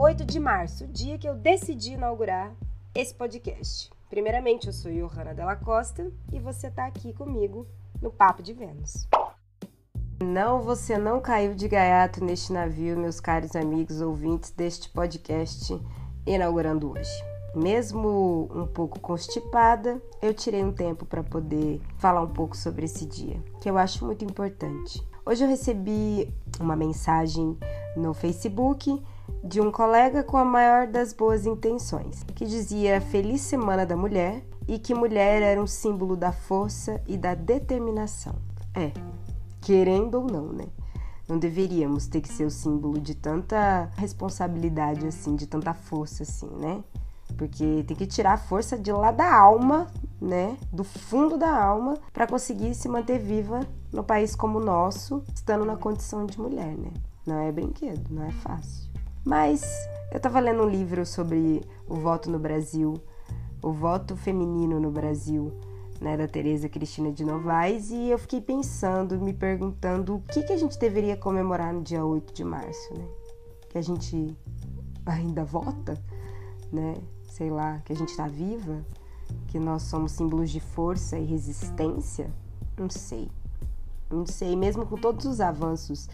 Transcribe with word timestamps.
8 0.00 0.24
de 0.24 0.38
março, 0.38 0.86
dia 0.86 1.18
que 1.18 1.28
eu 1.28 1.34
decidi 1.34 1.94
inaugurar 1.94 2.54
esse 2.94 3.12
podcast. 3.12 3.90
Primeiramente, 4.08 4.68
eu 4.68 4.72
sou 4.72 4.92
Johanna 4.92 5.34
Della 5.34 5.56
Costa 5.56 6.12
e 6.32 6.38
você 6.38 6.68
está 6.68 6.86
aqui 6.86 7.12
comigo 7.12 7.66
no 8.00 8.08
Papo 8.08 8.40
de 8.40 8.52
Vênus. 8.52 9.08
Não, 10.22 10.62
você 10.62 10.96
não 10.96 11.20
caiu 11.20 11.52
de 11.52 11.66
gaiato 11.66 12.24
neste 12.24 12.52
navio, 12.52 12.96
meus 12.96 13.18
caros 13.18 13.56
amigos 13.56 14.00
ouvintes 14.00 14.52
deste 14.52 14.88
podcast 14.88 15.76
inaugurando 16.24 16.92
hoje. 16.92 17.10
Mesmo 17.56 18.48
um 18.54 18.68
pouco 18.68 19.00
constipada, 19.00 20.00
eu 20.22 20.32
tirei 20.32 20.62
um 20.62 20.72
tempo 20.72 21.04
para 21.06 21.24
poder 21.24 21.80
falar 21.96 22.22
um 22.22 22.32
pouco 22.32 22.56
sobre 22.56 22.84
esse 22.84 23.04
dia, 23.04 23.42
que 23.60 23.68
eu 23.68 23.76
acho 23.76 24.06
muito 24.06 24.24
importante. 24.24 25.04
Hoje 25.26 25.42
eu 25.42 25.48
recebi 25.48 26.32
uma 26.60 26.76
mensagem 26.76 27.58
no 27.96 28.14
Facebook 28.14 29.02
de 29.42 29.60
um 29.60 29.70
colega 29.70 30.22
com 30.22 30.36
a 30.36 30.44
maior 30.44 30.86
das 30.86 31.12
boas 31.12 31.46
intenções, 31.46 32.24
que 32.34 32.44
dizia 32.44 33.00
Feliz 33.00 33.40
Semana 33.40 33.86
da 33.86 33.96
Mulher 33.96 34.42
e 34.66 34.78
que 34.78 34.94
mulher 34.94 35.42
era 35.42 35.62
um 35.62 35.66
símbolo 35.66 36.16
da 36.16 36.32
força 36.32 37.00
e 37.06 37.16
da 37.16 37.34
determinação. 37.34 38.34
É, 38.74 38.92
querendo 39.60 40.16
ou 40.16 40.24
não, 40.24 40.52
né? 40.52 40.66
Não 41.28 41.38
deveríamos 41.38 42.06
ter 42.06 42.20
que 42.20 42.28
ser 42.28 42.44
o 42.44 42.50
símbolo 42.50 42.98
de 42.98 43.14
tanta 43.14 43.90
responsabilidade 43.96 45.06
assim, 45.06 45.36
de 45.36 45.46
tanta 45.46 45.74
força 45.74 46.22
assim, 46.22 46.48
né? 46.58 46.82
Porque 47.36 47.84
tem 47.86 47.96
que 47.96 48.06
tirar 48.06 48.32
a 48.32 48.38
força 48.38 48.78
de 48.78 48.90
lá 48.90 49.10
da 49.10 49.32
alma, 49.34 49.86
né? 50.20 50.56
Do 50.72 50.84
fundo 50.84 51.36
da 51.36 51.54
alma, 51.54 51.94
para 52.12 52.26
conseguir 52.26 52.74
se 52.74 52.88
manter 52.88 53.18
viva 53.18 53.60
no 53.92 54.02
país 54.02 54.34
como 54.34 54.58
o 54.58 54.64
nosso, 54.64 55.22
estando 55.34 55.64
na 55.64 55.76
condição 55.76 56.26
de 56.26 56.40
mulher, 56.40 56.76
né? 56.76 56.90
Não 57.26 57.38
é 57.38 57.52
brinquedo, 57.52 58.08
não 58.10 58.24
é 58.24 58.30
fácil. 58.30 58.88
Mas 59.24 59.62
eu 60.12 60.20
tava 60.20 60.40
lendo 60.40 60.62
um 60.62 60.68
livro 60.68 61.04
sobre 61.04 61.62
o 61.86 61.96
voto 61.96 62.30
no 62.30 62.38
Brasil, 62.38 62.94
o 63.62 63.72
voto 63.72 64.16
feminino 64.16 64.80
no 64.80 64.90
Brasil, 64.90 65.52
né, 66.00 66.16
da 66.16 66.28
Tereza 66.28 66.68
Cristina 66.68 67.10
de 67.10 67.24
Novaes, 67.24 67.90
e 67.90 68.08
eu 68.08 68.18
fiquei 68.18 68.40
pensando, 68.40 69.18
me 69.20 69.32
perguntando 69.32 70.16
o 70.16 70.20
que, 70.22 70.42
que 70.42 70.52
a 70.52 70.56
gente 70.56 70.78
deveria 70.78 71.16
comemorar 71.16 71.74
no 71.74 71.82
dia 71.82 72.04
8 72.04 72.32
de 72.32 72.44
março, 72.44 72.94
né? 72.94 73.04
Que 73.68 73.78
a 73.78 73.82
gente 73.82 74.36
ainda 75.04 75.44
vota, 75.44 76.00
né? 76.72 76.94
Sei 77.28 77.50
lá, 77.50 77.80
que 77.84 77.92
a 77.92 77.96
gente 77.96 78.16
tá 78.16 78.26
viva, 78.26 78.84
que 79.48 79.58
nós 79.58 79.82
somos 79.82 80.12
símbolos 80.12 80.50
de 80.50 80.60
força 80.60 81.18
e 81.18 81.24
resistência? 81.24 82.30
Não 82.78 82.88
sei. 82.88 83.28
Não 84.10 84.24
sei, 84.24 84.56
mesmo 84.56 84.86
com 84.86 84.96
todos 84.96 85.26
os 85.26 85.40
avanços 85.40 86.08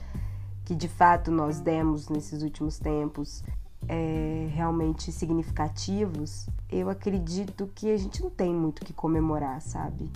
que 0.65 0.75
de 0.75 0.89
fato 0.89 1.31
nós 1.31 1.61
demos 1.61 2.09
nesses 2.09 2.43
últimos 2.43 2.79
tempos, 2.79 3.43
é, 3.89 4.49
realmente 4.53 5.13
significativos, 5.13 6.49
eu 6.71 6.89
acredito 6.89 7.71
que 7.75 7.91
a 7.91 7.97
gente 7.97 8.23
não 8.23 8.31
tem 8.31 8.53
muito 8.53 8.81
o 8.81 8.85
que 8.85 8.93
comemorar, 8.93 9.61
sabe? 9.61 10.11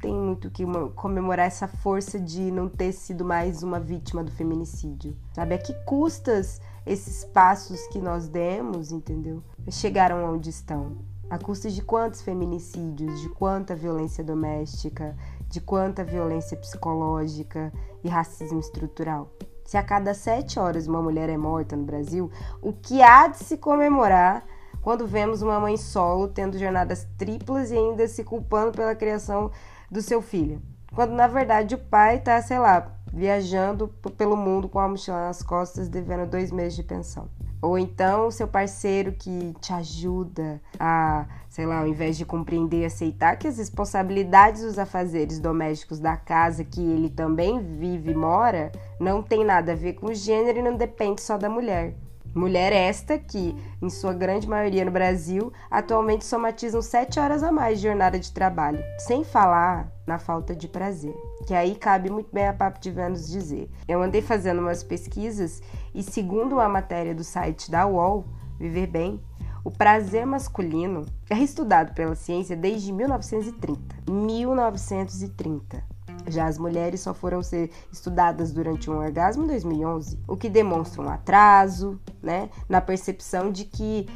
Tem 0.00 0.14
muito 0.14 0.50
que 0.50 0.64
comemorar 0.94 1.46
essa 1.46 1.68
força 1.68 2.18
de 2.18 2.50
não 2.50 2.68
ter 2.68 2.92
sido 2.92 3.24
mais 3.24 3.62
uma 3.62 3.78
vítima 3.78 4.24
do 4.24 4.30
feminicídio, 4.30 5.14
sabe? 5.34 5.54
A 5.54 5.58
que 5.58 5.74
custas 5.84 6.60
esses 6.86 7.24
passos 7.24 7.86
que 7.88 7.98
nós 7.98 8.28
demos, 8.28 8.92
entendeu? 8.92 9.42
Chegaram 9.70 10.32
onde 10.32 10.48
estão. 10.48 10.96
A 11.28 11.38
custa 11.38 11.70
de 11.70 11.82
quantos 11.82 12.22
feminicídios, 12.22 13.20
de 13.20 13.28
quanta 13.28 13.76
violência 13.76 14.24
doméstica, 14.24 15.14
de 15.48 15.60
quanta 15.60 16.02
violência 16.02 16.56
psicológica 16.56 17.72
e 18.02 18.08
racismo 18.08 18.58
estrutural. 18.58 19.30
Se 19.70 19.76
a 19.76 19.84
cada 19.84 20.14
sete 20.14 20.58
horas 20.58 20.88
uma 20.88 21.00
mulher 21.00 21.28
é 21.28 21.36
morta 21.36 21.76
no 21.76 21.84
Brasil, 21.84 22.28
o 22.60 22.72
que 22.72 23.00
há 23.00 23.28
de 23.28 23.36
se 23.36 23.56
comemorar 23.56 24.44
quando 24.82 25.06
vemos 25.06 25.42
uma 25.42 25.60
mãe 25.60 25.76
solo 25.76 26.26
tendo 26.26 26.58
jornadas 26.58 27.06
triplas 27.16 27.70
e 27.70 27.76
ainda 27.76 28.08
se 28.08 28.24
culpando 28.24 28.72
pela 28.72 28.96
criação 28.96 29.48
do 29.88 30.02
seu 30.02 30.20
filho? 30.20 30.60
Quando 30.92 31.12
na 31.12 31.28
verdade 31.28 31.76
o 31.76 31.78
pai 31.78 32.16
está, 32.16 32.42
sei 32.42 32.58
lá, 32.58 32.96
viajando 33.12 33.86
pelo 34.18 34.36
mundo 34.36 34.68
com 34.68 34.80
a 34.80 34.88
mochila 34.88 35.28
nas 35.28 35.40
costas, 35.40 35.88
devendo 35.88 36.28
dois 36.28 36.50
meses 36.50 36.74
de 36.74 36.82
pensão. 36.82 37.28
Ou 37.62 37.78
então 37.78 38.26
o 38.26 38.32
seu 38.32 38.48
parceiro 38.48 39.12
que 39.12 39.54
te 39.60 39.72
ajuda 39.72 40.60
a, 40.78 41.26
sei 41.48 41.66
lá, 41.66 41.80
ao 41.80 41.86
invés 41.86 42.16
de 42.16 42.24
compreender 42.24 42.82
e 42.82 42.84
aceitar 42.86 43.36
que 43.36 43.46
as 43.46 43.58
responsabilidades 43.58 44.62
dos 44.62 44.78
afazeres 44.78 45.38
domésticos 45.38 46.00
da 46.00 46.16
casa 46.16 46.64
que 46.64 46.80
ele 46.80 47.10
também 47.10 47.60
vive 47.60 48.12
e 48.12 48.14
mora 48.14 48.72
não 48.98 49.22
tem 49.22 49.44
nada 49.44 49.72
a 49.72 49.76
ver 49.76 49.94
com 49.94 50.06
o 50.06 50.14
gênero 50.14 50.58
e 50.58 50.62
não 50.62 50.76
depende 50.76 51.20
só 51.20 51.36
da 51.36 51.50
mulher. 51.50 51.94
Mulher 52.34 52.72
esta 52.72 53.18
que, 53.18 53.56
em 53.82 53.90
sua 53.90 54.12
grande 54.12 54.48
maioria 54.48 54.84
no 54.84 54.90
Brasil, 54.90 55.52
atualmente 55.70 56.24
somatizam 56.24 56.80
sete 56.80 57.18
horas 57.18 57.42
a 57.42 57.50
mais 57.50 57.80
de 57.80 57.88
jornada 57.88 58.18
de 58.18 58.32
trabalho, 58.32 58.82
sem 58.98 59.24
falar 59.24 59.90
na 60.06 60.18
falta 60.18 60.54
de 60.54 60.68
prazer. 60.68 61.14
Que 61.46 61.54
aí 61.54 61.74
cabe 61.74 62.08
muito 62.08 62.28
bem 62.32 62.46
a 62.46 62.52
Papo 62.52 62.80
de 62.80 62.90
Vênus 62.90 63.28
dizer. 63.28 63.68
Eu 63.88 64.00
andei 64.00 64.22
fazendo 64.22 64.60
umas 64.60 64.82
pesquisas 64.82 65.60
e, 65.92 66.02
segundo 66.02 66.54
uma 66.54 66.68
matéria 66.68 67.14
do 67.14 67.24
site 67.24 67.70
da 67.70 67.86
UOL, 67.86 68.24
Viver 68.58 68.86
Bem, 68.86 69.20
o 69.64 69.70
prazer 69.70 70.24
masculino 70.24 71.04
é 71.28 71.38
estudado 71.38 71.94
pela 71.94 72.14
ciência 72.14 72.56
desde 72.56 72.92
1930. 72.92 73.80
1930. 74.10 75.89
Já 76.30 76.46
as 76.46 76.58
mulheres 76.58 77.00
só 77.00 77.12
foram 77.12 77.42
ser 77.42 77.70
estudadas 77.92 78.52
durante 78.52 78.90
um 78.90 78.96
orgasmo 78.96 79.44
em 79.44 79.46
2011, 79.48 80.18
o 80.26 80.36
que 80.36 80.48
demonstra 80.48 81.02
um 81.02 81.08
atraso, 81.08 82.00
né, 82.22 82.48
na 82.68 82.80
percepção 82.80 83.50
de 83.50 83.64
que 83.64 84.06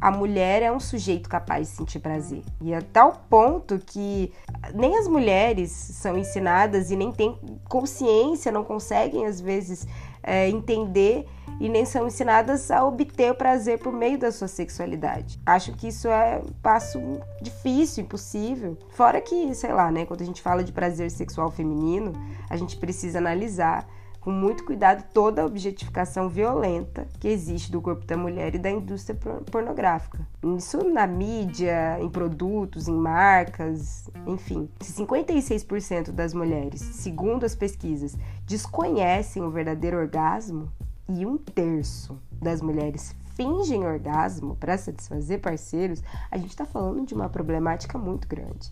a 0.00 0.10
mulher 0.10 0.62
é 0.62 0.72
um 0.72 0.80
sujeito 0.80 1.28
capaz 1.28 1.68
de 1.68 1.76
sentir 1.76 2.00
prazer. 2.00 2.42
E 2.60 2.72
a 2.72 2.80
tal 2.80 3.24
ponto 3.28 3.78
que 3.78 4.32
nem 4.74 4.96
as 4.96 5.06
mulheres 5.06 5.70
são 5.70 6.16
ensinadas 6.16 6.90
e 6.90 6.96
nem 6.96 7.12
têm 7.12 7.38
consciência, 7.68 8.50
não 8.50 8.64
conseguem 8.64 9.26
às 9.26 9.40
vezes 9.40 9.86
é, 10.22 10.48
entender 10.48 11.26
e 11.60 11.68
nem 11.68 11.84
são 11.84 12.06
ensinadas 12.06 12.70
a 12.70 12.84
obter 12.84 13.32
o 13.32 13.34
prazer 13.34 13.78
por 13.78 13.92
meio 13.92 14.18
da 14.18 14.32
sua 14.32 14.48
sexualidade. 14.48 15.38
Acho 15.44 15.72
que 15.72 15.88
isso 15.88 16.08
é 16.08 16.38
um 16.38 16.52
passo 16.62 16.98
difícil, 17.40 18.04
impossível. 18.04 18.78
Fora 18.90 19.20
que, 19.20 19.54
sei 19.54 19.72
lá, 19.72 19.90
né, 19.90 20.06
quando 20.06 20.22
a 20.22 20.24
gente 20.24 20.40
fala 20.40 20.64
de 20.64 20.72
prazer 20.72 21.10
sexual 21.10 21.50
feminino, 21.50 22.12
a 22.48 22.56
gente 22.56 22.76
precisa 22.76 23.18
analisar 23.18 23.86
com 24.20 24.30
muito 24.30 24.64
cuidado 24.64 25.04
toda 25.12 25.42
a 25.42 25.46
objetificação 25.46 26.28
violenta 26.28 27.08
que 27.18 27.28
existe 27.28 27.72
do 27.72 27.80
corpo 27.80 28.04
da 28.04 28.16
mulher 28.16 28.54
e 28.54 28.58
da 28.58 28.70
indústria 28.70 29.18
pornográfica. 29.50 30.26
Isso 30.56 30.84
na 30.84 31.06
mídia, 31.06 31.98
em 32.00 32.08
produtos, 32.08 32.86
em 32.86 32.94
marcas, 32.94 34.10
enfim. 34.26 34.68
Se 34.80 35.02
56% 35.02 36.10
das 36.10 36.34
mulheres, 36.34 36.80
segundo 36.80 37.44
as 37.44 37.54
pesquisas, 37.54 38.16
desconhecem 38.46 39.42
o 39.42 39.50
verdadeiro 39.50 39.96
orgasmo 39.96 40.70
e 41.08 41.24
um 41.24 41.38
terço 41.38 42.20
das 42.32 42.60
mulheres 42.60 43.14
fingem 43.34 43.86
orgasmo 43.86 44.54
para 44.56 44.76
satisfazer 44.76 45.40
parceiros, 45.40 46.02
a 46.30 46.36
gente 46.36 46.50
está 46.50 46.66
falando 46.66 47.06
de 47.06 47.14
uma 47.14 47.28
problemática 47.28 47.96
muito 47.96 48.28
grande. 48.28 48.70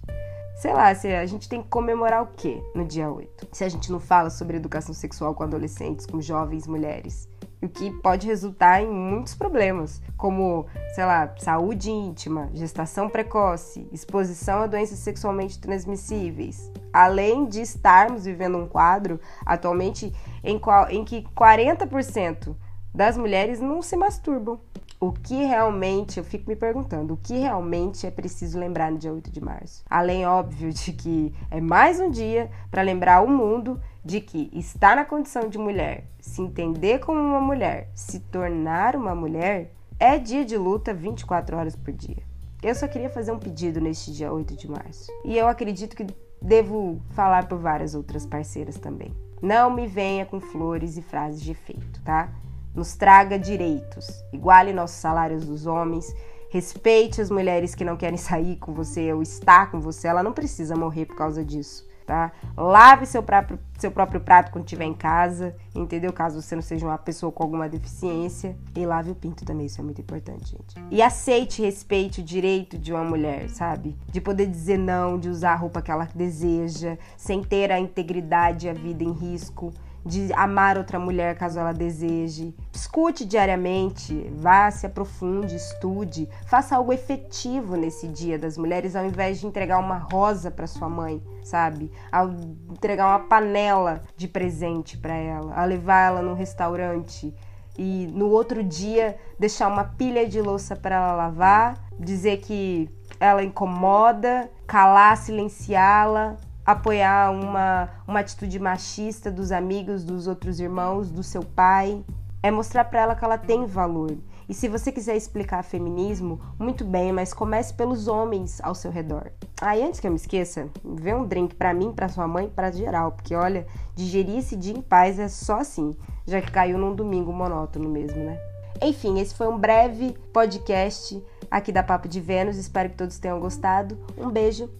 Sei 0.58 0.72
lá, 0.72 0.92
se 0.92 1.06
a 1.06 1.24
gente 1.24 1.48
tem 1.48 1.62
que 1.62 1.69
comemorar 1.69 2.20
o 2.20 2.26
quê 2.26 2.60
no 2.74 2.84
dia 2.84 3.08
8? 3.08 3.46
Se 3.52 3.62
a 3.62 3.69
gente 3.69 3.92
não 3.92 4.00
fala 4.00 4.28
sobre 4.28 4.56
educação 4.56 4.92
sexual 4.92 5.32
com 5.32 5.44
adolescentes, 5.44 6.04
com 6.04 6.20
jovens 6.20 6.66
mulheres. 6.66 7.28
O 7.62 7.69
que 7.69 7.92
pode 8.02 8.26
resultar 8.26 8.82
em 8.82 8.91
muitos 8.91 9.36
problemas, 9.36 10.02
como, 10.16 10.66
sei 10.96 11.04
lá, 11.04 11.32
saúde 11.38 11.92
íntima, 11.92 12.50
gestação 12.52 13.08
precoce, 13.08 13.88
exposição 13.92 14.62
a 14.62 14.66
doenças 14.66 14.98
sexualmente 14.98 15.60
transmissíveis. 15.60 16.72
Além 16.92 17.46
de 17.46 17.60
estarmos 17.60 18.25
vivendo 18.25 18.58
um 18.58 18.66
quadro 18.66 19.20
atualmente 19.46 20.12
em, 20.42 20.58
qual, 20.58 20.90
em 20.90 21.04
que 21.04 21.22
40% 21.36 22.56
das 22.93 23.16
mulheres 23.16 23.61
não 23.61 23.81
se 23.81 23.96
masturbam 23.96 24.58
o 25.00 25.12
que 25.12 25.45
realmente, 25.45 26.19
eu 26.19 26.25
fico 26.25 26.49
me 26.50 26.56
perguntando, 26.56 27.15
o 27.15 27.17
que 27.17 27.39
realmente 27.39 28.06
é 28.06 28.11
preciso 28.11 28.59
lembrar 28.59 28.91
no 28.91 28.99
dia 28.99 29.12
8 29.12 29.31
de 29.31 29.41
março? 29.41 29.85
Além, 29.89 30.27
óbvio, 30.27 30.73
de 30.73 30.93
que 30.93 31.33
é 31.50 31.61
mais 31.61 32.00
um 32.00 32.11
dia 32.11 32.50
para 32.71 32.83
lembrar 32.83 33.23
o 33.23 33.29
mundo 33.29 33.81
de 34.05 34.21
que 34.21 34.50
estar 34.53 34.97
na 34.97 35.05
condição 35.05 35.49
de 35.49 35.59
mulher, 35.59 36.05
se 36.21 36.43
entender 36.43 36.99
como 36.99 37.21
uma 37.21 37.41
mulher, 37.41 37.91
se 37.95 38.19
tornar 38.21 38.97
uma 38.97 39.15
mulher, 39.15 39.73
é 40.00 40.19
dia 40.19 40.45
de 40.45 40.56
luta 40.56 40.93
24 40.93 41.56
horas 41.56 41.77
por 41.77 41.93
dia. 41.93 42.23
Eu 42.61 42.75
só 42.75 42.89
queria 42.89 43.11
fazer 43.11 43.31
um 43.31 43.39
pedido 43.39 43.81
neste 43.81 44.12
dia 44.12 44.33
8 44.33 44.56
de 44.56 44.69
março. 44.69 45.12
E 45.25 45.39
eu 45.39 45.47
acredito 45.47 45.95
que 45.95 46.06
devo 46.43 47.00
falar 47.11 47.47
por 47.47 47.59
várias 47.59 47.95
outras 47.95 48.27
parceiras 48.27 48.77
também. 48.79 49.15
Não 49.41 49.71
me 49.71 49.87
venha 49.87 50.27
com 50.27 50.41
flores 50.41 50.97
e 50.97 51.03
frases 51.03 51.41
de 51.41 51.53
efeito, 51.53 52.00
tá? 52.03 52.33
Nos 52.78 52.94
traga 52.94 53.38
direitos, 53.38 54.25
iguale 54.32 54.72
nossos 54.72 54.98
salários 54.98 55.44
dos 55.44 55.66
homens, 55.66 56.06
respeite 56.48 57.20
as 57.20 57.28
mulheres 57.28 57.75
que 57.75 57.84
não 57.84 57.96
querem 57.96 58.16
sair 58.16 58.56
com 58.56 58.72
você 58.72 59.12
ou 59.12 59.20
estar 59.20 59.70
com 59.70 59.80
você, 59.80 60.06
ela 60.06 60.22
não 60.22 60.32
precisa 60.32 60.76
morrer 60.76 61.04
por 61.06 61.16
causa 61.16 61.44
disso. 61.44 61.86
tá? 62.06 62.32
Lave 62.56 63.04
seu 63.04 63.22
próprio, 63.22 63.58
seu 63.78 63.90
próprio 63.90 64.20
prato 64.20 64.50
quando 64.52 64.64
estiver 64.64 64.84
em 64.86 64.94
casa, 64.94 65.54
entendeu? 65.75 66.12
Caso 66.12 66.40
você 66.40 66.54
não 66.54 66.62
seja 66.62 66.86
uma 66.86 66.96
pessoa 66.96 67.30
com 67.30 67.42
alguma 67.42 67.69
deficiência. 67.69 68.56
E 68.75 68.86
lave 68.86 69.10
o 69.10 69.14
pinto 69.14 69.44
também, 69.44 69.66
isso 69.66 69.80
é 69.80 69.84
muito 69.84 70.00
importante, 70.00 70.52
gente. 70.52 70.76
E 70.90 71.02
aceite 71.02 71.60
e 71.60 71.66
respeite 71.66 72.20
o 72.20 72.25
direito 72.25 72.78
de 72.78 72.92
uma 72.92 73.04
mulher, 73.04 73.50
sabe? 73.50 73.94
De 74.10 74.20
poder 74.20 74.46
dizer 74.46 74.78
não, 74.78 75.19
de 75.19 75.28
usar 75.28 75.52
a 75.52 75.56
roupa 75.56 75.82
que 75.82 75.90
ela 75.90 76.08
deseja, 76.14 76.96
sem 77.16 77.42
ter 77.42 77.70
a 77.70 77.78
integridade 77.78 78.69
e 78.69 78.70
a 78.70 78.72
vida 78.72 79.04
em 79.04 79.12
risco 79.12 79.70
de 80.08 80.32
amar 80.32 80.78
outra 80.78 80.99
mulher 80.99 81.37
caso 81.37 81.60
ela 81.60 81.72
deseje. 81.72 82.55
Escute 82.72 83.26
diariamente, 83.26 84.26
vá, 84.34 84.70
se 84.70 84.87
aprofunde, 84.87 85.55
estude, 85.55 86.28
faça 86.46 86.76
algo 86.76 86.94
efetivo 86.94 87.76
nesse 87.76 88.08
Dia 88.08 88.38
das 88.38 88.56
Mulheres 88.56 88.96
ao 88.96 89.05
invés 89.05 89.38
de 89.38 89.46
entregar 89.46 89.78
uma 89.78 89.99
rosa 89.99 90.50
para 90.50 90.66
sua 90.66 90.88
mãe, 90.88 91.22
sabe? 91.44 91.93
Ao 92.10 92.31
entregar 92.70 93.06
uma 93.06 93.28
panela 93.28 94.02
de 94.16 94.26
presente 94.26 94.96
para 94.96 95.14
ela, 95.14 95.55
a 95.55 95.64
levar 95.66 96.06
ela 96.06 96.22
num 96.22 96.34
restaurante 96.34 97.34
e 97.76 98.06
no 98.06 98.31
outro 98.31 98.64
dia 98.64 99.16
deixar 99.38 99.69
uma 99.69 99.84
pilha 99.84 100.26
de 100.26 100.40
louça 100.40 100.75
para 100.75 100.96
ela 100.96 101.12
lavar, 101.12 101.78
dizer 102.00 102.38
que 102.38 102.88
ela 103.20 103.44
incomoda, 103.44 104.50
calar, 104.66 105.19
silenciá-la, 105.19 106.37
apoiar 106.69 107.31
uma, 107.31 107.88
uma 108.06 108.20
atitude 108.20 108.59
machista 108.59 109.31
dos 109.31 109.50
amigos, 109.50 110.05
dos 110.05 110.26
outros 110.26 110.61
irmãos, 110.61 111.11
do 111.11 111.23
seu 111.23 111.43
pai. 111.43 112.05
É 112.43 112.50
mostrar 112.50 112.85
para 112.85 113.00
ela 113.00 113.15
que 113.17 113.25
ela 113.25 113.38
tem 113.38 113.65
valor. 113.65 114.15
E 114.47 114.53
se 114.53 114.69
você 114.69 114.93
quiser 114.93 115.17
explicar 115.17 115.65
feminismo, 115.65 116.38
muito 116.59 116.85
bem, 116.85 117.11
mas 117.11 117.32
comece 117.32 117.73
pelos 117.73 118.06
homens 118.06 118.61
ao 118.62 118.75
seu 118.75 118.91
redor. 118.91 119.32
Ah, 119.62 119.75
antes 119.76 119.99
que 119.99 120.06
eu 120.06 120.11
me 120.11 120.19
esqueça, 120.19 120.69
vê 120.85 121.15
um 121.15 121.26
drink 121.26 121.55
para 121.55 121.73
mim, 121.73 121.91
para 121.91 122.09
sua 122.11 122.29
mãe, 122.29 122.50
para 122.55 122.71
geral, 122.71 123.12
porque 123.12 123.35
olha, 123.35 123.67
digerir 123.97 124.37
esse 124.37 124.55
dia 124.55 124.76
em 124.76 124.82
paz 124.82 125.19
é 125.19 125.26
só 125.26 125.61
assim, 125.61 125.97
já 126.26 126.41
que 126.43 126.50
caiu 126.50 126.76
num 126.76 126.94
domingo 126.94 127.32
monótono 127.32 127.88
mesmo, 127.88 128.23
né? 128.23 128.38
Enfim, 128.82 129.19
esse 129.19 129.35
foi 129.35 129.49
um 129.49 129.59
breve 129.59 130.14
podcast 130.35 131.21
aqui 131.50 131.73
da 131.73 131.82
Papo 131.82 132.06
de 132.06 132.21
Vênus. 132.21 132.59
Espero 132.59 132.91
que 132.91 132.97
todos 132.97 133.19
tenham 133.19 133.41
gostado. 133.41 133.99
Um 134.19 134.31
beijo, 134.31 134.71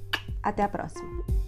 até 0.43 0.63
a 0.63 0.69
próxima. 0.69 1.48